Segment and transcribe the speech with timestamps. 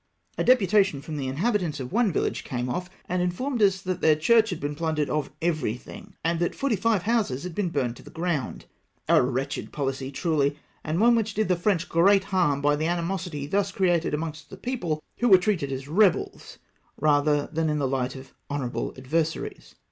[0.35, 4.01] A de putation from the inhabitants of one village came off, and informed us that
[4.01, 7.95] theu^ church had been plundered of everything, and that forty five houses had been burned
[7.97, 8.65] to the ground.
[9.07, 13.45] A wretched pohcy truly, and one which did the French great harm by the animosity
[13.45, 16.57] thus created amongst the people, who were treated as rebels,
[16.99, 19.75] rather than in the hght of honourable adver saries.